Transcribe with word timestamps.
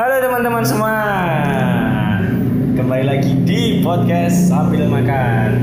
Halo 0.00 0.16
teman-teman 0.16 0.64
semua 0.64 0.96
Kembali 2.72 3.04
lagi 3.04 3.36
di 3.44 3.84
podcast 3.84 4.48
sambil 4.48 4.88
makan 4.88 5.60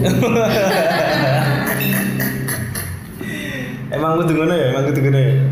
Emang 3.92 4.16
kudu 4.16 4.32
ngono 4.32 4.56
ya, 4.56 4.72
emang 4.72 4.88
kudu 4.88 5.04
ngono 5.04 5.20
ya 5.20 5.44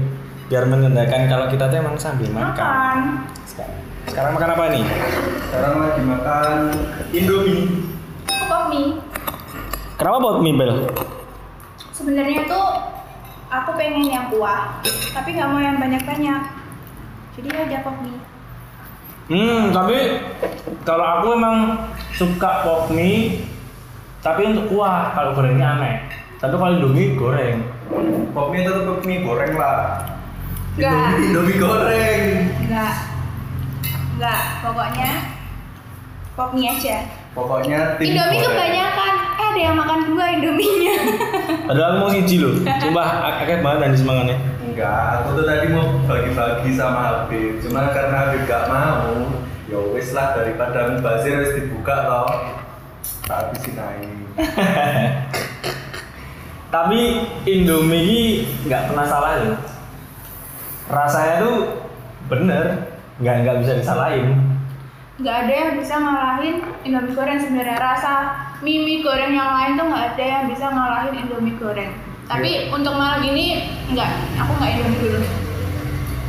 Biar 0.48 0.64
menandakan 0.72 1.28
kalau 1.28 1.52
kita 1.52 1.68
tuh 1.68 1.84
emang 1.84 2.00
sambil 2.00 2.32
makan 2.32 2.48
Makan. 2.48 3.28
Sekarang, 3.44 3.77
sekarang 4.08 4.33
makan 4.40 4.56
apa 4.56 4.65
nih? 4.72 4.85
Sekarang 5.45 5.85
lagi 5.85 6.01
makan 6.01 6.72
Indomie. 7.13 7.69
Pop 8.49 8.72
mie. 8.72 8.97
Kenapa 10.01 10.17
buat 10.17 10.40
mie 10.40 10.56
Bel? 10.56 10.88
Sebenarnya 11.92 12.40
tuh 12.49 12.88
aku 13.53 13.77
pengen 13.77 14.08
yang 14.08 14.33
kuah, 14.33 14.81
tapi 15.13 15.37
nggak 15.37 15.49
mau 15.53 15.61
yang 15.61 15.77
banyak-banyak. 15.77 16.59
Jadi 17.41 17.48
aja 17.56 17.80
pop 17.80 17.96
mie. 18.04 18.20
Hmm, 19.30 19.72
tapi 19.72 20.20
kalau 20.84 21.06
aku 21.06 21.26
emang 21.32 21.56
suka 22.12 22.60
pop 22.60 22.90
mie 22.90 23.46
Tapi 24.20 24.42
untuk 24.44 24.68
kuah, 24.68 25.14
kalau 25.14 25.32
gorengnya 25.32 25.78
aneh 25.78 26.04
Tapi 26.36 26.52
kalau 26.52 26.76
Indomie 26.76 27.16
goreng 27.16 27.64
Pop 28.30 28.52
mie 28.52 28.60
tetap 28.60 28.84
pop 28.84 29.00
mie 29.00 29.24
goreng 29.24 29.56
lah. 29.56 30.04
Enggak. 30.76 30.92
Indomie, 30.92 31.26
Indomie 31.26 31.56
goreng. 31.56 32.22
Enggak. 32.60 32.95
Enggak, 34.14 34.40
pokoknya 34.60 35.10
pop 36.36 36.50
mie 36.52 36.68
aja. 36.68 36.96
Pokoknya 37.32 37.78
tim 37.96 38.12
Indomie 38.12 38.38
goreng. 38.38 38.52
kebanyakan. 38.52 39.12
Eh 39.32 39.46
ada 39.48 39.60
yang 39.60 39.76
makan 39.80 39.98
dua 40.06 40.24
Indominya. 40.30 40.95
Padahal 41.66 41.88
aku 41.88 41.98
mau 41.98 42.10
siji 42.12 42.36
loh. 42.38 42.54
Sumpah 42.62 43.09
ak- 43.24 43.38
akeh 43.42 43.59
banget 43.59 43.78
nanti 43.80 43.96
semangatnya. 43.98 44.36
Enggak, 44.70 45.06
aku 45.19 45.42
tuh 45.42 45.47
tadi 45.51 45.66
mau 45.74 45.98
bagi-bagi 46.06 46.79
sama 46.79 47.27
Habib. 47.27 47.59
Cuma 47.59 47.91
karena 47.91 48.16
Habib 48.23 48.47
gak 48.47 48.70
mau, 48.70 49.34
ya 49.66 49.83
wis 49.91 50.15
lah 50.15 50.38
daripada 50.38 50.95
mubazir 50.95 51.43
wis 51.43 51.59
dibuka 51.59 52.07
toh. 52.07 52.30
Tak 53.27 53.51
habisin 53.51 53.74
aja. 53.74 54.10
Tapi 56.74 57.01
Indomie 57.51 58.02
ini 58.07 58.21
nggak 58.71 58.95
pernah 58.95 59.07
salah 59.10 59.43
loh. 59.43 59.59
Rasanya 60.87 61.34
tuh 61.43 61.57
bener, 62.30 62.95
nggak 63.18 63.37
nggak 63.43 63.59
bisa 63.66 63.73
disalahin. 63.82 64.39
Nggak 65.19 65.37
ada 65.47 65.53
yang 65.53 65.73
bisa 65.83 65.95
ngalahin 65.99 66.57
Indomie 66.87 67.15
goreng 67.19 67.43
sebenarnya 67.43 67.75
rasa 67.75 68.12
mie 68.62 68.87
mie 68.87 69.03
goreng 69.03 69.34
yang 69.34 69.51
lain 69.51 69.75
tuh 69.75 69.87
nggak 69.91 70.07
ada 70.15 70.25
yang 70.25 70.45
bisa 70.47 70.67
ngalahin 70.71 71.15
Indomie 71.27 71.59
goreng. 71.59 72.09
Tapi 72.31 72.70
untuk 72.70 72.95
malam 72.95 73.27
ini 73.27 73.75
nggak, 73.91 74.39
aku 74.39 74.53
nggak 74.55 74.70
Indomie 74.78 75.00
dulu. 75.03 75.19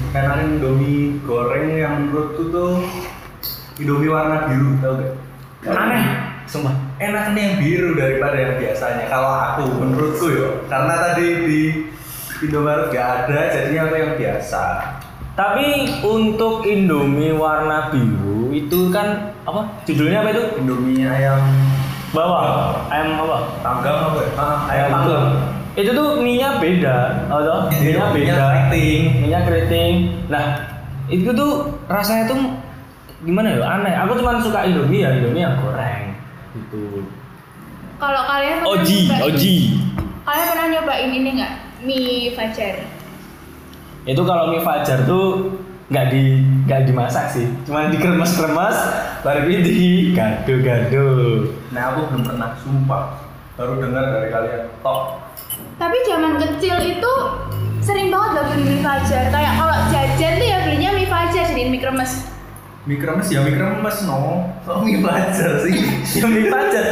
Karena 0.09 0.33
Indomie 0.41 1.21
goreng 1.21 1.77
yang 1.77 1.93
menurutku 2.09 2.49
tuh 2.49 2.81
Indomie 3.77 4.09
warna 4.09 4.49
biru, 4.49 4.81
tau 4.81 4.97
gak? 4.97 5.13
Aneh, 5.77 6.01
sumpah. 6.49 6.73
enak 6.97 7.37
nih 7.37 7.41
yang 7.45 7.55
biru 7.61 7.89
daripada 7.93 8.33
yang 8.33 8.57
biasanya 8.57 9.05
kalau 9.13 9.29
aku 9.29 9.63
menurutku 9.77 10.25
ya 10.33 10.49
karena 10.73 10.93
tadi 10.97 11.25
di 11.45 11.61
Indomaret 12.49 12.89
gak 12.89 13.07
ada 13.29 13.39
jadinya 13.53 13.81
aku 13.85 13.95
yang 14.01 14.13
biasa 14.17 14.63
Tapi 15.37 16.01
untuk 16.01 16.65
Indomie 16.65 17.29
warna 17.37 17.93
biru 17.93 18.49
itu 18.49 18.89
kan 18.89 19.37
apa? 19.45 19.69
Judulnya 19.85 20.25
apa 20.25 20.29
itu? 20.33 20.43
Indomie 20.65 21.05
ayam 21.05 21.45
Bawang, 22.09 22.89
ayam 22.89 23.21
apa? 23.21 23.37
panggang 23.61 23.97
apa 24.01 24.19
ayam 24.25 24.65
Ayam 24.65 24.87
panggang 24.89 25.25
Itu 25.71 25.89
tuh 25.91 26.19
mie-nya 26.19 26.59
beda, 26.59 26.97
atau 27.31 27.71
mie-nya 27.71 28.11
Mie-nya 28.11 28.35
beda. 28.35 28.35
keriting. 28.35 29.01
Mie-nya 29.23 29.39
keriting. 29.47 29.93
Nah, 30.27 30.45
itu 31.07 31.29
tuh 31.31 31.51
rasanya 31.87 32.27
tuh 32.27 32.39
gimana 33.21 33.55
ya? 33.55 33.63
Aneh. 33.63 33.93
Aku 34.03 34.19
cuma 34.19 34.35
suka 34.37 34.67
Indomie 34.67 35.01
ya, 35.01 35.15
Indomie 35.15 35.41
yang 35.41 35.55
goreng. 35.57 36.11
Gitu. 36.51 37.07
Kalau 37.95 38.21
kalian 38.25 38.55
pernah 38.59 38.73
Oji, 38.75 38.97
nyobain- 39.05 39.23
Oji. 39.23 39.55
Kalian 40.21 40.47
pernah 40.47 40.67
nyobain 40.69 41.09
ini 41.09 41.29
nggak? 41.37 41.53
Mie 41.81 42.33
Fajar. 42.33 42.75
Itu 44.03 44.21
kalau 44.21 44.49
mie 44.49 44.59
Fajar 44.59 45.05
tuh 45.05 45.55
nggak 45.87 46.07
di 46.07 46.21
nggak 46.65 46.87
dimasak 46.87 47.27
sih, 47.27 47.51
cuma 47.67 47.91
dikremes-kremes, 47.91 48.77
baru 49.21 49.43
ini 49.43 49.59
digado-gado. 49.59 51.07
nah 51.67 51.91
aku 51.91 52.07
belum 52.07 52.23
pernah 52.25 52.55
sumpah 52.57 53.03
baru 53.53 53.75
dengar 53.77 54.07
dari 54.09 54.31
kalian 54.31 54.71
top 54.79 55.19
Tapi 55.75 55.97
zaman 56.05 56.37
kecil 56.37 56.77
itu 56.83 57.13
sering 57.81 58.13
banget 58.13 58.29
loh 58.37 58.45
beli 58.53 58.63
mie 58.67 58.81
Fajar. 58.81 59.29
Kayak 59.29 59.53
kalau 59.57 59.77
jajan 59.89 60.33
tuh 60.37 60.47
ya 60.47 60.57
belinya 60.63 60.89
mie 60.93 61.09
Fajar 61.09 61.43
jadiin 61.47 61.69
mie 61.69 61.81
kremes. 61.81 62.13
mie 62.81 62.97
kremes 62.97 63.29
ya 63.29 63.45
mie 63.45 63.53
kremes 63.53 63.97
no 64.09 64.41
kok 64.65 64.81
mie 64.81 64.97
bajar 65.05 65.61
sih 65.61 65.77
Ya 66.17 66.25
mie 66.25 66.49
Fajar. 66.49 66.85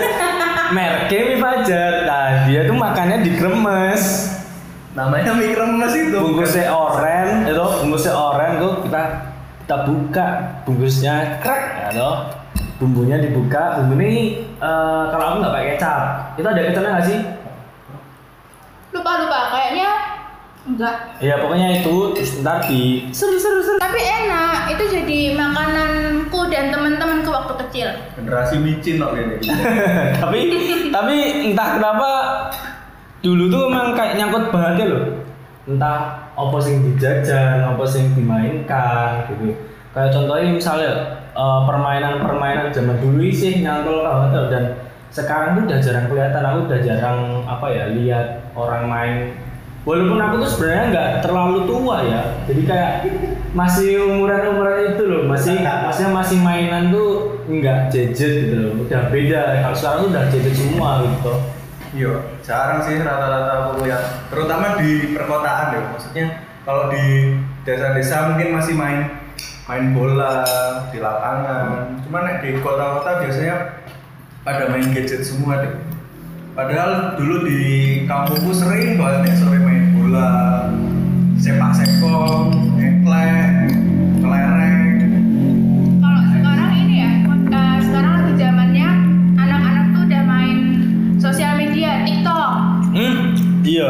Merknya 0.70 1.20
mie 1.26 1.40
Fajar. 1.42 1.92
Nah, 2.06 2.28
dia 2.46 2.62
tuh 2.66 2.78
makannya 2.78 3.18
dikremes. 3.22 4.04
namanya 4.90 5.38
mie 5.38 5.54
kremes 5.54 5.94
itu 5.94 6.18
bungkusnya 6.18 6.74
oren 6.74 7.46
itu 7.46 7.62
bungkusnya 7.62 8.10
oren 8.10 8.58
tuh 8.58 8.74
kita 8.84 9.02
kita 9.64 9.78
buka 9.86 10.28
bungkusnya 10.66 11.38
krek 11.40 11.94
ya 11.94 12.10
bumbunya 12.82 13.22
dibuka 13.22 13.78
bumbu 13.80 14.00
ini 14.02 14.40
eh, 14.58 15.04
kalau 15.14 15.26
aku 15.30 15.36
nggak 15.44 15.54
pakai 15.54 15.68
kecap 15.76 16.02
itu 16.42 16.48
ada 16.48 16.62
kecapnya 16.64 16.90
nggak 16.96 17.06
sih 17.06 17.20
Lupa 18.90 19.12
lupa 19.22 19.40
kayaknya 19.54 19.90
enggak. 20.66 20.96
ya 21.24 21.40
pokoknya 21.42 21.82
itu 21.82 21.96
terus 22.14 22.32
ntar 22.42 22.66
di 22.68 23.10
seru 23.14 23.38
seru 23.38 23.62
seru 23.62 23.78
Tapi 23.80 24.00
enak. 24.02 24.76
Itu 24.78 24.84
jadi 24.86 25.34
makananku 25.34 26.40
dan 26.50 26.70
teman-temanku 26.70 27.30
waktu 27.30 27.54
kecil. 27.66 27.90
generasi 28.18 28.56
micin 28.62 29.02
kok 29.02 29.14
ini 29.14 29.38
tapi 30.22 30.40
tapi 30.90 31.16
entah 31.54 31.70
kenapa 31.80 32.10
dulu 33.22 33.44
tuh 33.52 33.62
emang 33.70 33.94
kayak 33.94 34.16
nyangkut 34.18 34.46
banget 34.50 34.74
ya 34.84 34.88
loh 34.90 35.04
entah 35.70 36.00
apa 36.34 36.58
sing 36.58 36.82
dijajan 36.82 37.62
apa 37.62 37.84
sing 37.86 38.16
dimainkan 38.18 39.28
gitu 39.30 39.54
kayak 39.94 40.10
contohnya 40.10 40.50
misalnya 40.50 40.92
eh, 41.36 41.62
permainan-permainan 41.68 42.74
zaman 42.74 42.98
dulu 42.98 43.22
sih 43.30 43.62
nyantol 43.62 44.02
banget 44.02 44.30
loh. 44.34 44.48
dan 44.50 44.64
sekarang 45.10 45.58
tuh 45.58 45.64
udah 45.70 45.80
jarang 45.82 46.06
kelihatan 46.06 46.44
aku 46.46 46.60
udah 46.70 46.80
jarang 46.86 47.20
apa 47.50 47.68
ya 47.74 47.84
lihat 47.94 48.28
orang 48.54 48.84
main 48.86 49.16
walaupun 49.88 50.22
aku 50.22 50.36
tuh 50.46 50.50
sebenarnya 50.54 50.86
nggak 50.94 51.10
terlalu 51.26 51.60
tua 51.66 51.98
ya 52.06 52.22
jadi 52.46 52.62
kayak 52.68 52.94
masih 53.58 54.06
umuran 54.06 54.54
umuran 54.54 54.94
itu 54.94 55.04
loh 55.10 55.22
masih 55.26 55.58
maksudnya 55.66 56.12
masih 56.14 56.38
mainan 56.38 56.94
tuh 56.94 57.42
nggak 57.50 57.90
jejet 57.90 58.34
gitu 58.46 58.56
loh 58.60 58.74
udah 58.86 59.02
beda 59.10 59.66
kalau 59.66 59.76
sekarang 59.76 59.98
tuh 60.06 60.10
udah 60.14 60.24
jejet 60.30 60.56
semua 60.56 60.90
gitu 61.06 61.34
Iya, 61.90 62.38
jarang 62.46 62.86
sih 62.86 63.02
rata-rata 63.02 63.74
aku 63.74 63.82
lihat, 63.82 64.30
terutama 64.30 64.78
di 64.78 65.10
perkotaan 65.10 65.74
ya. 65.74 65.82
Maksudnya 65.90 66.26
kalau 66.62 66.94
di 66.94 67.34
desa-desa 67.66 68.30
mungkin 68.30 68.54
masih 68.54 68.78
main 68.78 69.10
main 69.66 69.98
bola 69.98 70.46
di 70.94 71.02
lapangan. 71.02 71.98
Cuma 72.06 72.22
nek 72.22 72.46
di 72.46 72.62
kota-kota 72.62 73.26
biasanya 73.26 73.79
pada 74.44 74.72
main 74.72 74.88
gadget 74.96 75.22
semua 75.28 75.64
deh. 75.64 75.74
Padahal 76.56 77.16
dulu 77.16 77.48
di 77.48 77.62
kampungku 78.04 78.52
sering 78.52 79.00
banget 79.00 79.32
nek 79.32 79.36
sore 79.40 79.60
main 79.64 79.96
bola, 79.96 80.68
sepak 81.40 81.72
sekong, 81.80 82.76
eklek, 82.76 83.72
kelereng. 84.20 84.80
Kalau 86.04 86.22
sekarang 86.36 86.72
ini 86.76 86.96
ya, 87.00 87.12
eh, 87.32 87.78
sekarang 87.88 88.12
lagi 88.20 88.34
zamannya 88.36 88.90
anak-anak 89.40 89.86
tuh 89.96 90.02
udah 90.04 90.24
main 90.28 90.58
sosial 91.22 91.54
media, 91.56 92.04
TikTok. 92.04 92.52
hmm 92.90 93.18
iya 93.70 93.90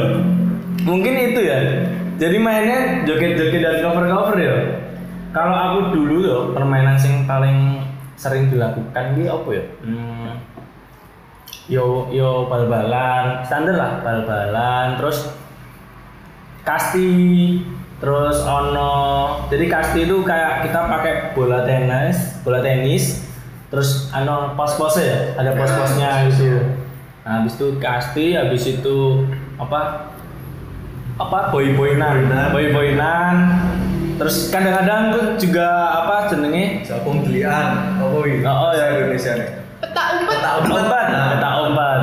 mungkin 0.84 1.14
itu 1.16 1.40
ya 1.40 1.60
jadi 2.20 2.36
mainnya 2.36 2.80
joget-joget 3.08 3.64
dan 3.64 3.76
cover-cover 3.80 4.38
ya 4.38 4.56
kalau 5.32 5.56
aku 5.56 5.80
dulu 5.96 6.16
yo 6.26 6.40
permainan 6.52 7.00
sing 7.00 7.24
paling 7.24 7.80
sering 8.20 8.52
dilakukan 8.52 9.16
di 9.16 9.24
apa 9.32 9.50
ya? 9.56 9.66
Hmm, 9.80 10.44
yo 11.72 12.12
yo 12.12 12.52
bal-balan 12.52 13.46
standar 13.48 13.80
lah 13.80 13.92
bal-balan 14.04 15.00
terus 15.00 15.32
kasti 16.68 17.08
terus 18.04 18.44
ono 18.44 18.92
jadi 19.48 19.66
kasti 19.72 20.10
itu 20.10 20.26
kayak 20.28 20.68
kita 20.68 20.80
pakai 20.90 21.14
bola 21.38 21.64
tenis 21.64 22.42
bola 22.44 22.60
tenis 22.60 23.24
terus 23.70 24.10
ano 24.10 24.58
pos-posnya 24.58 25.06
ya 25.06 25.20
ada 25.38 25.52
pos-posnya 25.54 26.10
gitu. 26.34 26.58
nah, 27.22 27.40
habis 27.40 27.54
itu 27.54 27.68
kasti 27.78 28.34
habis 28.34 28.64
itu 28.66 29.30
apa? 29.62 30.10
Apa? 31.20 31.52
Boy-boynan 31.52 32.32
Boy-boynan. 32.32 32.50
boy-boynan 32.56 33.36
terus 34.20 34.52
kadang-kadang 34.52 35.16
tuh 35.16 35.26
juga 35.40 35.68
apa 36.04 36.28
jenenge 36.28 36.84
Japung 36.84 37.24
delian, 37.24 37.96
apa 37.96 38.18
ini? 38.28 38.44
Oh, 38.44 38.68
oh, 38.68 38.72
iya. 38.76 38.86
Indonesia 39.00 39.32
nih. 39.40 39.50
Peta 39.80 40.04
umpet. 40.20 40.38
Peta 40.38 40.52
umpat 40.60 41.06
Nah. 41.10 41.28
peta 41.34 41.50
umpat 41.64 42.02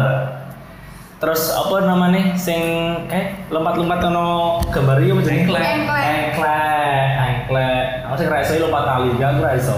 terus 1.16 1.48
apa 1.48 1.88
namanya 1.88 2.36
sing 2.36 2.60
eh 3.08 3.48
lompat-lompat 3.48 4.04
ono 4.12 4.60
gambar 4.68 5.00
iki 5.00 5.10
apa 5.16 5.20
jenenge 5.24 5.44
Engklek. 5.48 5.64
Engklek. 5.64 7.08
engklek 7.16 7.84
Aku 8.04 8.14
sih 8.20 8.28
rasa 8.28 8.52
lompat 8.60 8.82
tali, 8.84 9.08
gak 9.16 9.28
aku 9.36 9.40
rasa. 9.44 9.74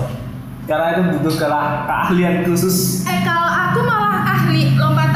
Karena 0.69 0.87
itu 0.95 1.03
butuh 1.17 1.35
keahlian 1.41 2.45
khusus. 2.45 3.07
Eh 3.09 3.25
kalau 3.25 3.49
aku 3.49 3.81
malah 3.87 4.21
ahli. 4.37 4.77
Lompat 4.77 5.08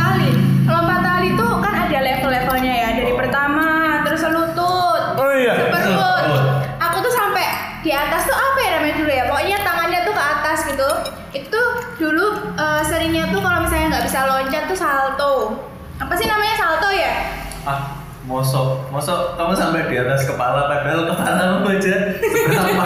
Ah, 17.62 17.94
mosok, 18.26 18.90
mosok 18.90 19.38
kamu 19.38 19.54
sampai 19.54 19.86
di 19.86 19.94
atas 19.98 20.26
kepala 20.26 20.66
padahal 20.66 21.10
kepala 21.10 21.62
aja 21.62 21.94
berapa? 22.18 22.84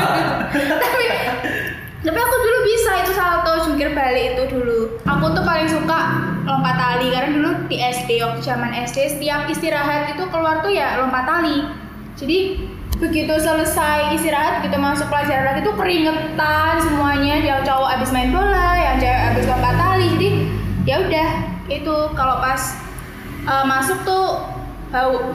tapi 0.81 1.06
tapi 2.05 2.19
aku 2.23 2.37
dulu 2.38 2.58
bisa 2.64 2.90
itu 3.02 3.12
salto 3.17 3.52
jungkir 3.67 3.96
balik 3.96 4.37
itu 4.37 4.44
dulu. 4.52 5.00
Aku 5.02 5.32
tuh 5.32 5.43
paling 5.43 5.67
suka 5.67 6.00
lompat 6.46 6.76
tali 6.78 7.08
karena 7.11 7.31
dulu 7.34 7.50
di 7.67 7.82
SD 7.82 8.23
waktu 8.23 8.40
zaman 8.44 8.70
SD 8.87 9.19
setiap 9.19 9.50
istirahat 9.50 10.14
itu 10.14 10.25
keluar 10.31 10.61
tuh 10.61 10.70
ya 10.70 11.00
lompat 11.02 11.25
tali. 11.25 11.67
Jadi 12.17 12.69
begitu 12.96 13.34
selesai 13.37 14.17
istirahat 14.17 14.64
kita 14.64 14.81
masuk 14.81 15.08
pelajaran 15.12 15.52
lagi 15.52 15.61
tuh 15.67 15.75
keringetan 15.75 16.75
semuanya. 16.84 17.37
Yang 17.43 17.61
cowok 17.69 17.88
abis 17.99 18.11
main 18.14 18.31
bola 18.31 18.76
yang 18.79 18.96
cewek 19.02 19.22
abis 19.34 19.44
lompat 19.50 19.75
tali. 19.75 20.06
Jadi 20.17 20.29
ya 20.87 20.96
udah 21.02 21.31
itu 21.67 21.96
kalau 22.14 22.38
pas 22.38 22.87
uh, 23.50 23.64
masuk 23.67 23.99
tuh 24.06 24.56
bau 24.88 25.35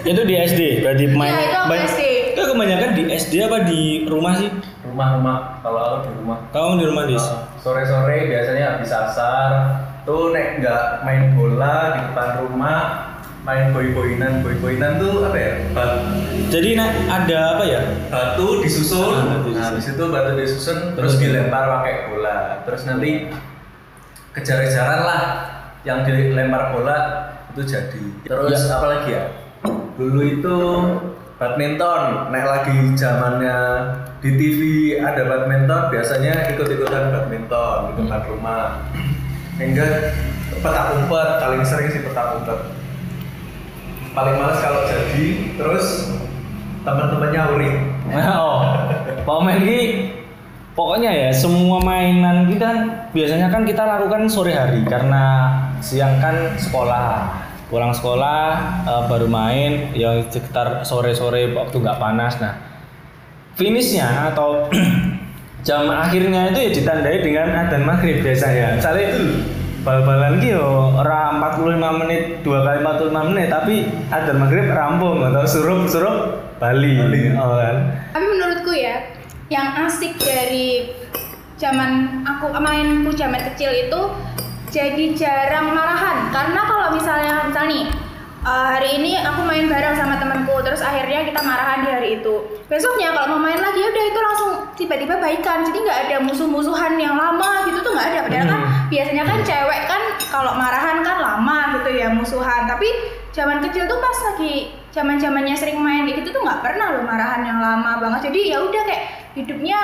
Itu 0.00 0.22
di 0.22 0.34
SD, 0.36 0.60
berarti 0.80 1.04
main. 1.10 1.30
Iya, 1.30 1.42
itu 1.44 1.58
banyak- 1.64 1.90
SD. 1.90 2.02
Itu 2.30 2.42
kebanyakan 2.46 2.90
di 2.94 3.02
SD 3.10 3.34
apa 3.42 3.58
di 3.64 3.80
rumah 4.04 4.32
sih? 4.34 4.48
Rumah-rumah, 4.84 5.36
kalau 5.60 5.80
aku 5.80 5.98
di 6.04 6.12
rumah. 6.16 6.38
Kamu 6.48 6.70
di 6.76 6.86
rumah 6.86 7.04
dis? 7.04 7.24
Sore-sore 7.58 8.18
biasanya 8.26 8.64
habis 8.74 8.88
asar 8.88 9.50
tuh 10.02 10.30
nek 10.30 10.58
nggak 10.58 10.82
main 11.02 11.34
bola 11.34 11.76
di 11.92 12.00
depan 12.02 12.28
rumah 12.40 12.78
main 13.44 13.72
boy-boyinan 13.72 14.40
boy-boyinan 14.40 14.96
tuh 14.96 15.24
apa 15.24 15.36
ya 15.36 15.52
batu, 15.72 15.98
Jadi 16.48 16.68
nah, 16.74 16.88
ada 17.06 17.38
apa 17.56 17.64
ya? 17.64 17.80
batu 18.08 18.60
disusun 18.60 19.14
Ah, 19.14 19.24
batu 19.34 19.48
nah 19.52 19.64
habis 19.68 19.86
itu 19.86 20.04
batu 20.04 20.30
disusun 20.34 20.78
terus 20.92 21.16
Terus? 21.16 21.22
dilempar 21.22 21.64
pakai 21.70 22.08
bola 22.08 22.60
terus 22.64 22.84
nanti 22.84 23.28
kejar-kejaran 24.32 25.00
lah 25.02 25.22
yang 25.82 26.04
dilempar 26.04 26.72
bola 26.72 26.96
itu 27.58 27.64
jadi. 27.66 28.02
Terus 28.22 28.70
Ya. 28.70 28.78
apa 28.78 28.86
lagi 28.86 29.10
ya? 29.10 29.24
Dulu 29.98 30.20
itu 30.22 30.58
badminton. 31.42 32.30
Nek 32.30 32.44
lagi 32.46 32.76
zamannya 32.94 33.58
di 34.22 34.30
TV 34.38 34.60
ada 35.02 35.26
badminton 35.26 35.90
biasanya 35.90 36.54
ikut-ikutan 36.54 37.10
badminton 37.10 37.78
di 37.90 37.92
depan 38.06 38.22
rumah. 38.30 38.86
Hingga 39.58 39.86
petak 40.62 40.86
umpet 40.94 41.28
paling 41.42 41.62
sering 41.66 41.90
sih 41.90 42.06
petak 42.06 42.38
umpet. 42.38 42.58
Paling 44.14 44.34
males 44.38 44.58
kalau 44.62 44.86
jadi 44.86 45.26
terus 45.58 46.14
teman-temannya 46.86 47.42
uri 47.58 47.70
oh, 49.28 49.40
main 49.44 49.60
ini 49.60 50.08
pokoknya 50.72 51.10
ya 51.10 51.30
semua 51.34 51.82
mainan 51.82 52.48
kita 52.48 52.70
biasanya 53.10 53.50
kan 53.50 53.66
kita 53.66 53.82
lakukan 53.82 54.30
sore 54.30 54.54
hari 54.54 54.86
karena 54.86 55.52
siang 55.82 56.22
kan 56.22 56.54
sekolah 56.54 57.28
pulang 57.68 57.92
sekolah 57.92 58.48
eh, 58.84 59.02
baru 59.08 59.28
main 59.28 59.92
yang 59.92 60.24
sekitar 60.28 60.82
sore-sore 60.84 61.52
waktu 61.52 61.76
nggak 61.78 62.00
panas 62.00 62.40
nah 62.40 62.56
finishnya 63.54 64.32
atau 64.32 64.68
jam 65.66 65.88
akhirnya 65.90 66.52
itu 66.54 66.58
ya 66.58 66.70
ditandai 66.80 67.18
dengan 67.20 67.48
adzan 67.66 67.84
maghrib 67.84 68.24
biasanya 68.24 68.80
misalnya 68.80 69.08
bal-balan 69.84 70.40
ki 70.40 70.56
yo 70.56 70.96
ora 70.96 71.34
45 71.36 72.00
menit 72.04 72.22
dua 72.42 72.64
kali 72.64 72.78
45 72.82 73.28
menit 73.34 73.46
tapi 73.52 73.74
adzan 74.08 74.38
maghrib 74.40 74.66
rampung 74.72 75.20
atau 75.22 75.44
surup-surup 75.44 76.48
Bali, 76.58 76.98
Bali. 76.98 77.38
Oh, 77.38 77.54
kan. 77.54 77.76
Tapi 78.10 78.26
menurutku 78.34 78.74
ya, 78.74 79.14
yang 79.46 79.78
asik 79.86 80.18
dari 80.18 80.90
zaman 81.54 82.22
aku 82.26 82.50
mainku 82.58 83.14
zaman 83.14 83.38
kecil 83.54 83.70
itu 83.70 84.00
jadi 84.68 85.04
jarang 85.16 85.72
marahan. 85.72 86.28
Karena 86.32 86.60
kalau 86.64 86.86
misalnya 86.94 87.44
misal 87.48 87.64
nih 87.68 87.84
eh, 88.44 88.66
hari 88.78 89.02
ini 89.02 89.18
aku 89.20 89.40
main 89.44 89.66
bareng 89.66 89.96
sama 89.96 90.16
temanku, 90.20 90.60
terus 90.62 90.80
akhirnya 90.80 91.26
kita 91.26 91.40
marahan 91.42 91.84
di 91.84 91.88
hari 91.90 92.08
itu. 92.22 92.34
Besoknya 92.68 93.12
kalau 93.16 93.36
mau 93.36 93.40
main 93.48 93.58
lagi 93.58 93.80
udah 93.80 94.04
itu 94.08 94.20
langsung 94.20 94.50
tiba-tiba 94.78 95.18
baikan. 95.18 95.64
Jadi 95.66 95.78
nggak 95.82 96.00
ada 96.08 96.16
musuh-musuhan 96.22 96.94
yang 97.00 97.16
lama 97.16 97.66
gitu 97.66 97.80
tuh 97.82 97.92
nggak 97.96 98.08
ada. 98.14 98.20
Padahal 98.28 98.46
kan 98.46 98.60
Hmm. 98.62 98.86
biasanya 98.92 99.24
kan 99.24 99.38
cewek 99.44 99.80
kan 99.88 100.02
kalau 100.28 100.52
marahan 100.54 101.00
kan 101.02 101.16
lama 101.18 101.58
gitu 101.80 101.90
ya 101.96 102.08
musuhan. 102.12 102.68
Tapi 102.68 102.88
zaman 103.32 103.60
kecil 103.64 103.86
tuh 103.86 103.98
pas 104.02 104.18
lagi 104.32 104.72
zaman 104.88 105.20
zamannya 105.20 105.54
sering 105.54 105.78
main 105.78 106.08
kayak 106.08 106.24
gitu 106.24 106.34
tuh 106.34 106.42
nggak 106.42 106.58
pernah 106.64 106.96
loh 106.96 107.04
marahan 107.06 107.44
yang 107.46 107.62
lama 107.62 108.02
banget 108.02 108.32
jadi 108.32 108.56
ya 108.56 108.58
udah 108.66 108.82
kayak 108.82 109.04
hidupnya 109.38 109.78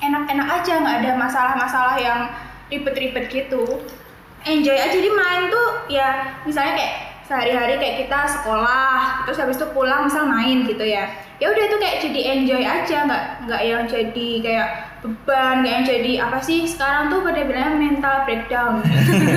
enak-enak 0.00 0.48
aja 0.48 0.72
nggak 0.80 0.96
ada 1.04 1.10
masalah-masalah 1.18 1.96
yang 1.98 2.30
ribet-ribet 2.68 3.26
gitu. 3.32 3.64
Enjoy 4.46 4.76
aja 4.78 4.94
di 4.94 5.10
main 5.10 5.50
tuh 5.50 5.90
ya 5.90 6.38
misalnya 6.46 6.78
kayak 6.78 6.94
sehari-hari 7.28 7.76
kayak 7.76 7.96
kita 8.08 8.20
sekolah 8.40 9.28
terus 9.28 9.36
habis 9.36 9.60
itu 9.60 9.68
pulang 9.76 10.08
misal 10.08 10.24
main 10.24 10.64
gitu 10.64 10.80
ya. 10.80 11.12
Ya 11.36 11.52
udah 11.52 11.64
itu 11.68 11.76
kayak 11.76 11.96
jadi 12.08 12.20
enjoy 12.40 12.62
aja 12.64 12.96
nggak 13.04 13.24
nggak 13.44 13.62
yang 13.62 13.84
jadi 13.84 14.28
kayak 14.40 14.68
beban 15.04 15.62
kayak 15.62 15.74
yang 15.76 15.84
jadi 15.84 16.12
apa 16.24 16.38
sih 16.40 16.64
sekarang 16.64 17.12
tuh 17.12 17.20
pada 17.20 17.44
bilangnya 17.44 17.76
mental 17.76 18.16
breakdown. 18.24 18.80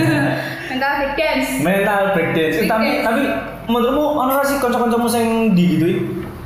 Mental 0.71 0.93
breakdance. 1.03 1.49
Mental 1.59 2.01
breakdance. 2.15 2.55
Eh, 2.63 2.67
tapi 2.71 3.03
tapi 3.03 3.21
menurutmu 3.67 4.05
ono 4.15 4.39
sih 4.47 4.57
kanca-kancamu 4.63 5.07
sing 5.11 5.51
di 5.51 5.65
gitu? 5.75 5.87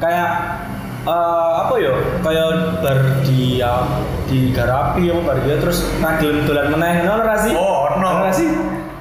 Kayak 0.02 0.65
eh, 1.06 1.52
apa 1.62 1.74
ya 1.78 1.94
kayak 2.20 2.50
bar 2.82 3.00
di 3.22 3.62
ya, 3.62 3.86
di 4.26 4.50
garapi 4.50 5.14
apa 5.14 5.22
bar 5.22 5.38
dia 5.46 5.56
terus 5.62 5.86
ragil 6.02 6.44
dolan 6.44 6.74
meneh 6.74 7.06
ono 7.06 7.22
ora 7.22 7.36
sih 7.38 7.54
Oh, 7.54 7.94
ono. 7.94 8.10
ora 8.26 8.32
sih 8.34 8.50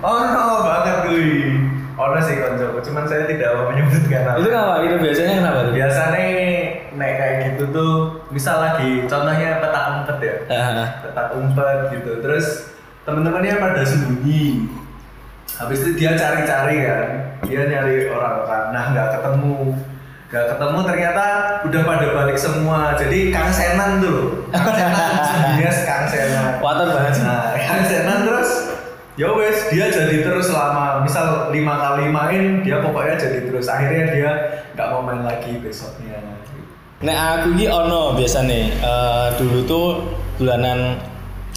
Oh 0.04 0.20
no 0.20 0.60
banget 0.68 0.96
kuy. 1.08 1.56
Ono 1.96 2.18
sih 2.20 2.36
koncoku, 2.36 2.76
cuman 2.84 3.08
saya 3.08 3.24
tidak 3.24 3.56
mau 3.56 3.72
menyebutkan 3.72 4.20
nama. 4.26 4.36
itu 4.36 4.48
kenapa 4.52 4.74
itu 4.84 4.96
biasanya 5.00 5.34
kenapa 5.40 5.58
tuh 5.64 5.72
Biasanya 5.72 6.24
nek 6.92 7.12
kayak 7.16 7.36
gitu 7.48 7.64
tuh, 7.72 7.94
misal 8.28 8.60
lagi 8.60 9.06
contohnya 9.08 9.64
petak 9.64 9.84
umpet 9.96 10.18
ya. 10.20 10.36
Petak 11.08 11.26
umpet 11.32 11.78
gitu. 11.88 12.20
Terus 12.20 12.46
teman-temannya 13.08 13.56
pada 13.56 13.80
sembunyi. 13.80 14.68
Habis 15.54 15.86
itu 15.86 15.90
dia 15.96 16.12
cari-cari 16.18 16.82
kan. 16.84 17.08
Dia 17.46 17.62
nyari 17.64 18.10
orang-orang. 18.12 18.74
Nah, 18.74 18.84
nggak 18.92 19.08
ketemu. 19.14 19.56
Nggak 20.34 20.50
ketemu 20.50 20.78
ternyata 20.82 21.24
udah 21.62 21.80
pada 21.86 22.06
balik 22.10 22.34
semua. 22.34 22.98
Jadi 22.98 23.30
Kang 23.30 23.54
Senan 23.54 24.02
tuh. 24.02 24.50
Kang 24.50 24.66
Senan 24.74 25.14
sembunyinya 25.22 25.70
Kang 25.86 26.06
Senan. 26.10 26.58
Watar 26.58 26.90
banget 26.90 27.12
sih. 27.14 27.22
Nah, 27.22 27.54
yang 27.54 27.86
Zenan 27.86 28.18
terus 28.26 28.50
ya 29.14 29.30
wes 29.30 29.70
dia 29.70 29.86
jadi 29.94 30.26
terus 30.26 30.50
selama 30.50 31.06
misal 31.06 31.54
lima 31.54 31.78
kali 31.78 32.10
main 32.10 32.66
dia 32.66 32.82
pokoknya 32.82 33.14
jadi 33.14 33.46
terus 33.46 33.70
akhirnya 33.70 34.10
dia 34.10 34.30
nggak 34.74 34.88
mau 34.90 35.06
main 35.06 35.22
lagi 35.22 35.54
besoknya 35.62 36.18
Nek 36.98 37.14
aku 37.14 37.54
ki 37.54 37.70
ono 37.70 38.18
biasane 38.18 38.74
eh 38.74 39.28
dulu 39.38 39.58
tuh 39.70 39.88
bulanan 40.42 40.98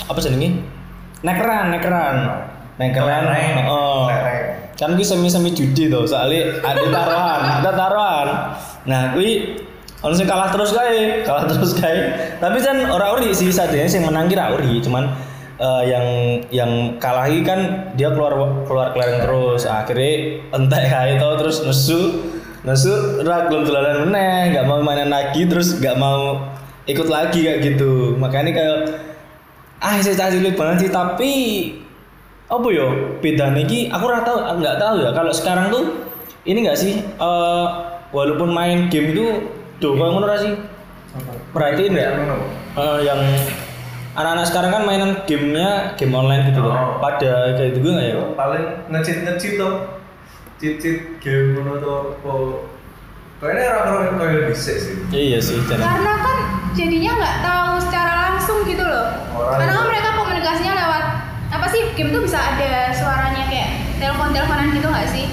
apa 0.06 0.22
jenenge? 0.22 0.62
Nekeran, 1.26 1.74
nekeran. 1.74 2.16
Nekeran. 2.78 3.26
Kelereng. 3.26 3.66
Oh. 3.66 4.06
Kan 4.78 4.94
ki 4.94 5.02
semi-semi 5.02 5.58
judi 5.58 5.90
tuh, 5.90 6.06
soalnya 6.06 6.62
ada 6.62 6.86
taruhan, 6.86 7.42
ada 7.62 7.72
taruhan. 7.74 8.28
Nah, 8.86 9.02
kuwi 9.18 9.58
ono 10.06 10.14
sing 10.14 10.30
kalah 10.30 10.54
terus 10.54 10.70
kae, 10.70 11.26
kalah 11.26 11.50
terus 11.50 11.74
kae. 11.74 12.14
Tapi 12.38 12.62
kan 12.62 12.86
ora 12.94 13.18
uri 13.18 13.34
sih 13.34 13.50
sadene 13.50 13.90
sing 13.90 14.06
menang 14.06 14.30
kira 14.30 14.54
uri, 14.54 14.78
cuman 14.86 15.10
eh, 15.58 15.84
yang 15.90 16.06
yang 16.54 16.72
kalah 17.02 17.26
iki 17.26 17.42
kan 17.42 17.90
dia 17.98 18.14
keluar 18.14 18.38
keluar 18.70 18.94
kelereng 18.94 19.26
terus. 19.26 19.66
Akhirnya 19.66 20.46
entek 20.54 20.84
kae 20.94 21.18
to 21.18 21.30
terus 21.42 21.66
nesu 21.66 22.00
nesu 22.62 22.94
ora 23.26 23.50
gelem 23.50 23.66
dolanan 23.66 24.06
meneh, 24.06 24.54
nggak 24.54 24.66
mau 24.70 24.86
mainan 24.86 25.10
lagi 25.10 25.50
terus 25.50 25.82
nggak 25.82 25.98
mau 25.98 26.38
ikut 26.86 27.10
lagi 27.10 27.50
kayak 27.50 27.66
gitu. 27.66 28.14
Makanya 28.22 28.54
kayak 28.54 28.78
ah 29.82 29.98
saya 30.06 30.30
cilik 30.30 30.54
banget 30.54 30.86
sih 30.86 30.92
tapi 30.94 31.34
apa 32.48 32.68
yo? 32.72 32.88
Bedanya 33.20 33.64
ki 33.68 33.92
aku 33.92 34.06
aku 34.08 34.60
nggak 34.60 34.78
tahu 34.80 34.96
ya. 35.04 35.10
Kalau 35.12 35.32
sekarang 35.36 35.68
tuh 35.68 35.84
ini 36.48 36.64
nggak 36.64 36.80
sih? 36.80 37.00
Eh, 37.04 37.66
walaupun 38.16 38.50
main 38.52 38.88
game 38.88 39.12
itu 39.12 39.52
tuh 39.84 39.94
kayak 40.00 40.12
ngono 40.16 40.28
sih? 40.40 40.54
Perhatiin 41.52 41.94
ya? 41.96 42.10
Eh, 42.78 43.00
yang 43.04 43.20
anak-anak 44.18 44.46
sekarang 44.50 44.72
kan 44.74 44.84
mainan 44.88 45.12
gamenya 45.30 45.94
game 45.94 46.14
online 46.18 46.50
gitu 46.50 46.66
loh. 46.66 46.74
Oh. 46.74 46.98
pada 46.98 47.54
kayak 47.54 47.78
gitu 47.78 47.88
nggak 47.94 48.08
ya? 48.10 48.16
Paling 48.34 48.66
ngecit 48.90 49.18
ngecit 49.28 49.52
tuh. 49.62 49.74
Cheat 50.58 50.82
cheat 50.82 50.98
game 51.22 51.54
ngono 51.54 51.78
tuh 51.78 52.18
apa? 52.18 52.34
Kayaknya 53.38 53.70
orang-orang 53.70 54.18
kayak 54.18 54.44
dhisik 54.50 54.78
sih. 54.82 54.96
Iya 55.14 55.38
sih, 55.38 55.62
karena 55.70 56.14
kan 56.26 56.38
jadinya 56.74 57.12
nggak 57.22 57.38
tahu 57.46 57.72
secara 57.86 58.14
langsung 58.26 58.66
gitu 58.66 58.82
loh. 58.82 59.06
Orang- 59.38 59.62
karena 59.62 59.74
kan 59.78 59.86
mereka 59.86 60.10
komunikasinya 60.18 60.74
lewat 60.74 61.04
apa 61.48 61.66
sih 61.72 61.82
game 61.96 62.12
tuh 62.12 62.22
bisa 62.24 62.40
ada 62.40 62.92
suaranya 62.92 63.44
kayak 63.48 63.70
telepon 63.98 64.36
teleponan 64.36 64.72
gitu 64.76 64.88
nggak 64.88 65.10
sih 65.12 65.28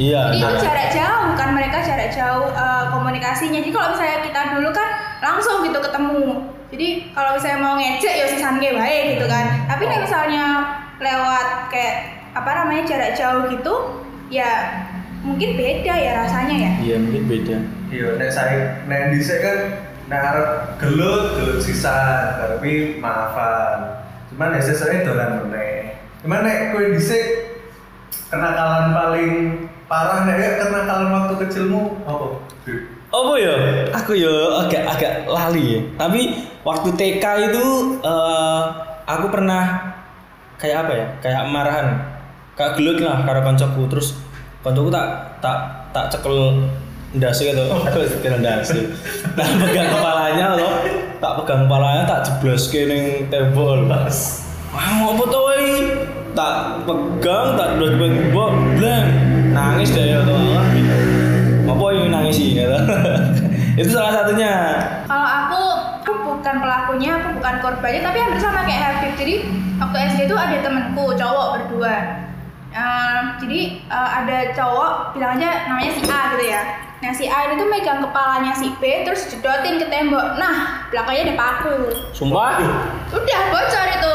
Iya. 0.00 0.32
jadi 0.32 0.38
itu 0.40 0.56
nah. 0.56 0.62
jarak 0.64 0.88
jauh 0.96 1.30
kan 1.36 1.48
mereka 1.52 1.76
jarak 1.84 2.08
jauh 2.08 2.48
eh, 2.48 2.84
komunikasinya 2.88 3.60
jadi 3.60 3.70
kalau 3.74 3.88
misalnya 3.92 4.18
kita 4.24 4.40
dulu 4.56 4.68
kan 4.72 4.88
langsung 5.20 5.60
gitu 5.60 5.76
ketemu 5.76 6.24
jadi 6.72 6.88
kalau 7.12 7.30
misalnya 7.36 7.58
mau 7.60 7.74
ngecek 7.76 8.14
ya 8.16 8.26
sisan 8.32 8.56
baik 8.56 9.02
gitu 9.18 9.26
kan 9.28 9.44
tapi 9.68 9.82
nih 9.84 10.00
misalnya 10.00 10.44
lewat 10.96 11.46
kayak 11.68 11.96
apa 12.32 12.50
namanya 12.62 12.82
jarak 12.88 13.12
jauh 13.12 13.44
gitu 13.52 13.74
ya 14.32 14.80
mungkin 15.20 15.58
beda 15.58 15.94
ya 16.00 16.12
rasanya 16.24 16.56
ya 16.56 16.72
Iya, 16.80 16.96
mungkin 16.96 17.24
beda. 17.28 17.56
Iya, 17.92 18.08
nek 18.16 18.30
saya 18.32 18.56
nek 18.88 19.12
dhisik 19.12 19.44
kan 19.44 19.58
nek 20.08 20.20
arep 20.32 20.48
gelut, 20.80 21.36
gelut 21.36 21.60
sisan, 21.60 22.40
tapi 22.40 22.96
maafan. 23.02 24.00
Nek 24.40 24.64
sesuk 24.64 24.88
dolan 25.04 25.44
meneh. 25.44 26.00
Nek 26.24 26.72
kowe 26.72 26.84
dhisik 26.96 27.24
kenakalan 28.32 28.96
paling 28.96 29.32
parah 29.84 30.24
nek 30.24 30.40
ya 30.40 30.50
kenakalan 30.64 31.12
waktu 31.12 31.34
kecilmu 31.44 32.00
apa? 32.08 32.40
Oh 33.10 33.34
ya, 33.34 33.52
aku 33.90 34.14
ya 34.14 34.64
agak 34.64 34.86
agak 34.96 35.12
lali 35.26 35.76
ya. 35.76 35.80
Tapi 35.98 36.40
waktu 36.62 36.88
TK 36.94 37.24
itu 37.52 37.66
eh, 38.00 38.62
aku 39.04 39.26
pernah 39.28 39.92
kayak 40.56 40.88
apa 40.88 40.92
ya? 40.94 41.06
Kayak 41.20 41.42
marahan, 41.52 41.86
kayak 42.56 42.78
gelut 42.80 43.02
lah 43.02 43.26
karo 43.26 43.44
koncoku. 43.44 43.82
Terus 43.92 44.16
koncoku 44.64 44.88
tak 44.88 45.36
tak 45.44 45.58
tak 45.90 46.06
cekel 46.16 46.64
ndase 47.10 47.50
gitu. 47.50 47.64
Aduh, 47.66 48.06
cekel 48.06 48.38
ndase. 48.38 48.78
Tak 49.34 49.48
pegang 49.58 49.88
kepalanya 49.90 50.46
loh. 50.54 50.74
Tak 51.18 51.32
pegang 51.42 51.66
kepalanya 51.66 52.04
tak 52.06 52.20
jebloske 52.26 52.80
ning 52.86 53.04
tembok 53.26 53.82
lho. 53.82 53.98
Wah, 54.70 54.88
mau 55.02 55.18
apa 55.18 55.24
woy? 55.26 55.66
Tak 56.30 56.86
pegang, 56.86 57.58
tak 57.58 57.68
dot 57.82 57.98
tembok, 57.98 58.50
blang. 58.78 59.06
Nangis 59.50 59.90
deh 59.90 60.14
ya 60.14 60.22
tuh. 60.22 60.38
Apa 61.66 61.84
yang 61.90 62.14
nangis 62.14 62.38
sih 62.38 62.54
gitu. 62.54 62.78
Itu 63.80 63.90
salah 63.90 64.22
satunya. 64.22 64.54
Kalau 65.10 65.26
aku, 65.26 65.62
aku 66.02 66.12
bukan 66.22 66.54
pelakunya, 66.62 67.10
aku 67.18 67.28
bukan 67.38 67.54
korbannya, 67.58 68.00
tapi 68.02 68.18
hampir 68.22 68.38
sama 68.38 68.62
kayak 68.62 68.82
Habib. 68.82 69.12
Jadi 69.18 69.34
waktu 69.82 69.96
SD 70.14 70.20
itu 70.30 70.36
ada 70.38 70.56
temenku 70.62 71.04
cowok 71.18 71.46
berdua. 71.58 71.96
Eh, 72.70 73.20
jadi 73.42 73.60
eh, 73.82 74.10
ada 74.22 74.36
cowok 74.54 75.18
bilang 75.18 75.34
aja 75.38 75.66
namanya 75.66 75.90
si 75.90 76.02
A 76.06 76.20
gitu 76.38 76.44
ya. 76.46 76.62
Nah 77.00 77.16
si 77.16 77.24
A 77.24 77.48
ini 77.48 77.56
tuh 77.56 77.64
megang 77.64 78.04
kepalanya 78.04 78.52
si 78.52 78.76
B 78.76 79.08
terus 79.08 79.24
jedotin 79.32 79.80
ke 79.80 79.88
tembok. 79.88 80.36
Nah 80.36 80.84
belakangnya 80.92 81.32
ada 81.32 81.34
paku. 81.40 81.76
Sumpah. 82.12 82.60
Udah 83.16 83.40
bocor 83.48 83.86
itu. 83.88 84.14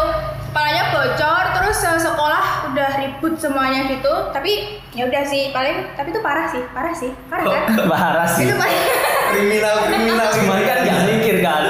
Kepalanya 0.54 0.84
bocor 0.94 1.44
terus 1.58 1.78
sekolah 1.82 2.70
udah 2.70 2.90
ribut 3.02 3.42
semuanya 3.42 3.90
gitu. 3.90 4.30
Tapi 4.30 4.78
ya 4.94 5.10
udah 5.10 5.24
sih 5.26 5.50
paling 5.50 5.98
tapi 5.98 6.14
itu 6.14 6.22
parah 6.22 6.46
sih, 6.46 6.62
parah 6.78 6.94
sih. 6.94 7.10
Parah 7.26 7.44
kan? 7.50 7.62
Parah 7.98 8.28
sih. 8.30 8.46
itu 8.46 8.54
paling 8.54 8.80
Kriminal, 9.34 9.76
kriminal. 9.90 10.28
Cuman 10.30 10.60
kan 10.64 10.78
nggak 10.86 11.02
mikir 11.10 11.36
kan. 11.42 11.62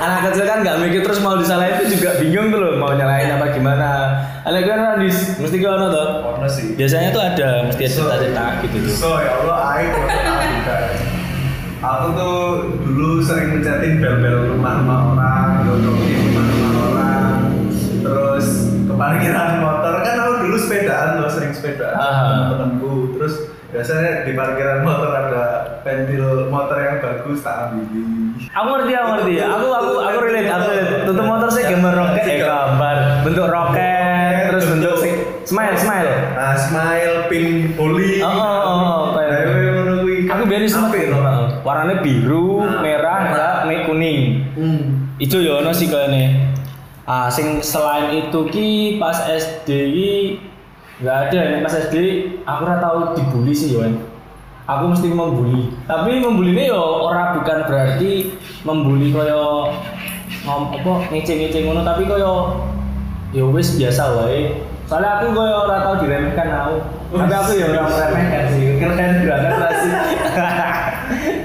Anak 0.00 0.32
kecil 0.32 0.44
kan 0.48 0.58
nggak 0.64 0.80
mikir 0.80 1.00
terus 1.04 1.20
mau 1.20 1.36
disalahin 1.36 1.76
itu 1.76 2.00
juga 2.00 2.16
bingung 2.16 2.48
tuh 2.48 2.58
loh 2.64 2.72
mau 2.80 2.96
nyalahin 2.96 3.36
apa 3.36 3.52
gimana. 3.52 3.88
Anak 4.44 4.68
kan 4.68 4.76
Radis 4.76 5.40
mesti 5.40 5.56
ono 5.64 5.88
tuh. 5.88 6.08
Ono 6.36 6.48
sih. 6.52 6.76
Biasanya 6.76 7.16
tuh 7.16 7.22
ada 7.24 7.64
mesti 7.64 7.88
ada 7.88 7.92
cerita-cerita 7.96 8.44
gitu 8.60 8.76
tuh. 8.84 8.92
So 8.92 9.10
ya 9.16 9.40
Allah, 9.40 9.56
aib 9.72 9.88
aku. 9.96 10.12
Aku 11.84 12.06
tuh 12.12 12.36
dulu 12.84 13.24
sering 13.24 13.56
mencetin 13.56 14.04
bel-bel 14.04 14.52
rumah-rumah 14.52 15.16
orang, 15.16 15.48
nodongin 15.64 16.28
rumah-rumah 16.28 16.72
orang. 16.92 17.36
Terus 18.04 18.68
ke 18.84 18.92
parkiran 18.92 19.64
motor 19.64 19.94
kan 20.04 20.14
aku 20.20 20.32
dulu 20.44 20.56
sepedaan 20.60 21.24
loh, 21.24 21.30
sering 21.32 21.52
sepedaan 21.56 21.96
sama 21.96 22.32
temen-temenku. 22.36 23.16
Terus 23.16 23.34
biasanya 23.72 24.28
di 24.28 24.32
parkiran 24.36 24.84
motor 24.84 25.08
ada 25.08 25.44
pentil 25.80 26.52
motor 26.52 26.76
yang 26.84 27.00
bagus 27.00 27.40
tak 27.40 27.72
ambil. 27.72 27.84
Aku 28.36 28.68
ngerti, 28.76 28.92
aku 28.92 29.08
ngerti. 29.08 29.34
Aku 29.40 29.66
aku 29.72 29.90
aku 30.04 30.18
relate, 30.20 30.52
aku 30.52 30.64
relate. 30.68 30.93
Tutup 31.04 31.24
motor 31.24 31.48
saya 31.48 31.64
gambar 31.70 31.92
roket, 31.94 32.24
eh 32.24 32.38
gambar 32.40 32.96
bentuk 33.22 33.46
roket, 33.46 34.34
terus 34.50 34.64
bentuk 34.66 34.94
si- 34.98 35.20
smile, 35.44 35.76
smile. 35.76 36.12
Nah, 36.32 36.54
smile, 36.56 37.28
pink, 37.28 37.76
poli. 37.76 38.20
Oh, 38.20 38.28
oh, 38.28 38.38
oh, 38.38 38.80
oh, 39.12 39.20
ngono 39.74 39.92
kuwi. 40.00 40.16
Aku 40.26 40.42
biar 40.44 40.64
sempat 40.64 40.90
Apik, 40.90 41.06
itu. 41.06 41.12
no? 41.12 41.20
Warnanya 41.60 41.96
biru, 42.00 42.60
Nah, 42.60 42.80
merah, 42.80 43.18
merah. 43.24 43.52
kuning. 43.84 44.18
Hmm. 44.56 44.82
Itu 45.16 45.38
ya 45.38 45.60
ono 45.60 45.70
sih 45.70 45.86
kayaknya. 45.86 46.56
Ah, 47.04 47.28
sing 47.28 47.60
selain 47.60 48.16
itu 48.16 48.40
ki 48.48 48.68
pas 48.96 49.28
SD 49.28 49.68
ki 49.68 50.12
nggak 51.04 51.16
ada 51.28 51.40
nek 51.52 51.60
pas 51.60 51.74
SD 51.76 51.96
aku 52.42 52.60
ora 52.64 52.80
tahu 52.80 52.98
dibully 53.12 53.52
sih 53.52 53.76
Yohan. 53.76 54.00
Aku 54.64 54.88
mesti 54.88 55.12
membuli. 55.12 55.68
Tapi 55.84 56.24
membulinya 56.24 56.72
yo 56.72 56.80
ora 57.04 57.36
bukan 57.36 57.68
berarti 57.68 58.32
membuli 58.64 59.12
koyo 59.12 59.68
ngom 60.42 60.74
apa 60.74 60.92
ngece-ngece 61.14 61.62
ngono 61.62 61.86
tapi 61.86 62.02
koyo 62.10 62.58
ya 63.30 63.46
wis 63.46 63.78
biasa 63.78 64.02
wae. 64.18 64.58
Soalnya 64.90 65.22
aku 65.22 65.32
koyo 65.32 65.54
ora 65.64 65.86
tau 65.86 65.96
diremehkan 66.02 66.48
aku. 66.50 66.76
Tapi 67.14 67.34
aku 67.34 67.50
ya 67.54 67.66
ora 67.70 67.82
meremehkan 67.86 68.44
sih. 68.52 68.66
Keren 68.82 69.12
banget 69.22 69.72
sih. 69.80 69.92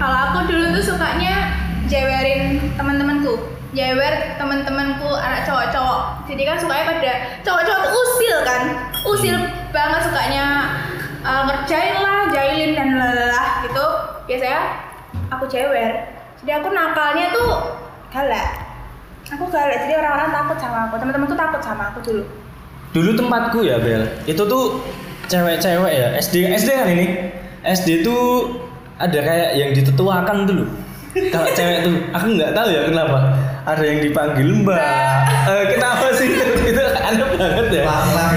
Kalau 0.00 0.18
aku 0.32 0.48
dulu 0.48 0.72
tuh 0.80 0.84
sukanya 0.96 1.52
jewerin 1.84 2.72
teman-temanku, 2.72 3.36
jewer 3.76 4.14
teman-temanku 4.40 5.12
anak 5.12 5.44
cowok-cowok. 5.44 6.24
Jadi 6.24 6.42
kan 6.48 6.56
sukanya 6.56 6.84
pada 6.88 7.12
cowok-cowok 7.44 7.80
tuh 7.84 7.92
usil 7.92 8.36
kan, 8.40 8.62
usil 9.04 9.36
banget 9.76 10.00
sukanya 10.08 10.46
uh, 11.20 11.44
ngerjain 11.44 12.00
lah, 12.00 12.32
jailin 12.32 12.72
dan 12.72 12.88
lelah 12.96 13.48
gitu. 13.68 13.86
Biasanya 14.24 14.60
aku 15.28 15.44
jewer. 15.52 16.19
Jadi 16.40 16.52
aku 16.56 16.68
nakalnya 16.72 17.26
tuh 17.36 17.48
galak. 18.08 18.48
Aku 19.30 19.44
galak, 19.52 19.84
jadi 19.84 20.00
orang-orang 20.00 20.32
takut 20.32 20.56
sama 20.56 20.88
aku. 20.88 20.94
Teman-temanku 20.96 21.36
takut 21.36 21.60
sama 21.60 21.92
aku 21.92 22.00
dulu. 22.00 22.24
Dulu 22.90 23.10
tempatku 23.14 23.58
ya 23.62 23.78
Bel, 23.78 24.02
itu 24.26 24.42
tuh 24.42 24.82
cewek-cewek 25.30 25.92
ya 25.94 26.08
SD 26.18 26.50
SD 26.58 26.68
kan 26.74 26.88
ini 26.90 27.06
SD 27.62 28.02
tuh 28.02 28.50
ada 28.98 29.14
kayak 29.14 29.50
yang 29.54 29.70
ditetuakan 29.70 30.48
dulu. 30.48 30.64
Kalau 31.30 31.50
cewek 31.58 31.86
tuh, 31.86 31.94
aku 32.10 32.26
nggak 32.34 32.50
tahu 32.50 32.68
ya 32.72 32.80
kenapa. 32.90 33.18
Ada 33.68 33.82
yang 33.84 34.00
dipanggil 34.02 34.48
Mbak. 34.64 34.80
Eh, 35.40 35.64
kenapa 35.72 36.12
sih 36.14 36.30
itu 36.68 36.84
aneh 37.00 37.26
banget 37.34 37.66
ya? 37.72 37.82
Lama 37.88 38.29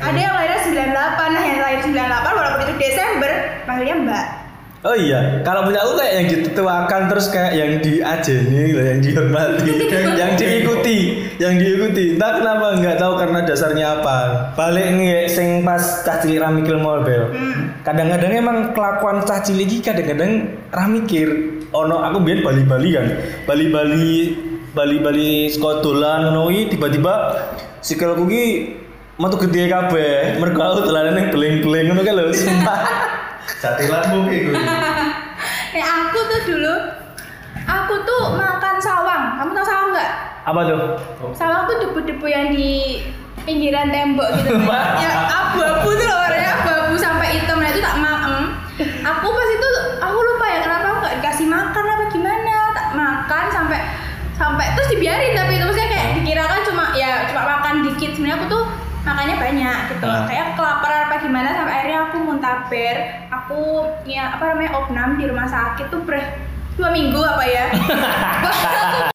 99. 0.00 0.08
Ada 0.08 0.18
yang 0.18 0.34
lahirnya 0.34 0.60
98. 0.60 1.30
Nah, 1.32 1.44
yang 1.44 1.60
lahir 1.60 1.80
98 1.84 2.38
walaupun 2.38 2.60
itu 2.64 2.74
Desember 2.78 3.30
panggilnya 3.66 3.96
Mbak. 4.02 4.26
Oh 4.82 4.98
iya, 4.98 5.38
kalau 5.46 5.62
punya 5.62 5.78
aku 5.78 5.94
kayak 5.94 6.14
yang 6.18 6.26
ditetuakan 6.26 7.06
terus 7.06 7.30
kayak 7.30 7.54
yang 7.54 7.78
diajeni, 7.78 8.74
loh, 8.74 8.82
yang 8.82 8.98
dihormati, 8.98 9.70
yang 10.18 10.34
diikuti, 10.34 10.98
yang 11.38 11.54
diikuti. 11.54 12.18
Entah 12.18 12.42
kenapa 12.42 12.82
nggak 12.82 12.98
tahu 12.98 13.14
karena 13.14 13.46
dasarnya 13.46 14.02
apa. 14.02 14.18
Balik 14.58 14.98
nih 14.98 15.30
sing 15.30 15.62
pas 15.62 16.02
cah 16.02 16.18
cilik 16.18 16.42
ramikil 16.42 16.82
bel. 16.82 17.30
Hmm. 17.30 17.78
Kadang-kadang 17.86 18.34
emang 18.34 18.58
kelakuan 18.74 19.22
cah 19.22 19.38
cilik 19.38 19.70
iki 19.70 19.86
kadang-kadang 19.86 20.50
ramikir. 20.74 21.30
Ono 21.70 22.02
aku 22.02 22.18
biar 22.18 22.42
Bali-Bali 22.42 22.90
kan, 22.90 23.06
Bali-Bali 23.46 24.34
Bali-Bali 24.74 25.46
sekolah 25.52 26.26
ngono 26.26 26.50
iki 26.50 26.74
tiba-tiba 26.74 27.38
sikilku 27.84 28.24
ki 28.26 28.46
metu 29.20 29.36
gede 29.44 29.68
kabeh, 29.68 30.40
mergo 30.40 30.60
aku 30.64 30.88
dolanan 30.88 31.12
ning 31.12 31.26
beling-beling 31.28 31.92
ngono 31.92 32.00
kan 32.00 32.14
lho. 32.16 32.32
Sumpah. 32.32 32.80
Jatilan 33.62 34.02
mungkin 34.08 34.40
gue. 34.48 34.56
Nih 35.74 35.84
aku 35.84 36.18
tuh 36.28 36.40
dulu 36.48 36.74
aku 37.68 37.94
tuh 38.08 38.22
makan 38.32 38.76
sawang. 38.80 39.36
Kamu 39.36 39.50
tahu 39.52 39.66
sawang 39.68 39.88
nggak? 39.92 40.10
Apa 40.48 40.60
tuh? 40.64 40.80
Sawang 41.36 41.68
tuh 41.68 41.76
debu-debu 41.84 42.26
yang 42.26 42.56
di 42.56 43.04
pinggiran 43.44 43.92
tembok 43.92 44.32
gitu. 44.40 44.56
yang 45.04 45.16
abu-abu 45.28 45.88
tuh 45.92 46.06
loh 46.08 46.16
warnanya 46.16 46.50
abu-abu 46.64 46.94
sampai 46.96 47.36
hitam. 47.36 47.60
Nah 47.60 47.68
itu 47.68 47.80
tak 47.84 47.96
makan. 48.00 48.42
Aku 48.82 49.26
pas 49.28 49.48
itu 49.52 49.68
aku 50.00 50.18
lupa 50.18 50.46
ya 50.48 50.58
kenapa 50.64 50.86
aku 50.88 50.98
nggak 51.04 51.14
dikasih 51.20 51.46
makan 51.52 51.84
apa 51.84 52.04
gimana. 52.08 52.56
Tak 52.72 52.88
makan 52.96 53.44
sampai 53.52 53.80
sampai 54.32 54.66
terus 54.74 54.88
dibiarin 54.90 55.36
tapi 55.36 55.60
itu 55.60 55.64
maksudnya 55.68 55.90
kayak 55.92 56.08
dikira 56.18 56.44
kan 56.50 56.60
cuma 56.66 56.84
ya 56.98 57.30
cuma 57.30 57.42
makan 57.46 57.74
dikit 57.86 58.10
sebenarnya 58.16 58.36
aku 58.42 58.46
tuh 58.50 58.61
makannya 59.02 59.36
banyak 59.36 59.78
gitu 59.90 60.06
Ah. 60.06 60.24
kayak 60.24 60.54
kelaparan 60.54 61.00
apa 61.06 61.16
gimana 61.18 61.48
sampai 61.52 61.74
akhirnya 61.74 62.00
aku 62.06 62.16
muntaber 62.22 62.96
aku 63.28 63.60
ya 64.04 64.38
apa 64.38 64.44
namanya 64.48 64.70
opnam 64.74 65.10
di 65.16 65.24
rumah 65.26 65.46
sakit 65.46 65.90
tuh 65.90 66.02
ber 66.02 66.22
dua 66.72 66.88
minggu 66.88 67.18
apa 67.18 67.44
ya 67.44 67.64
aku 67.68 69.10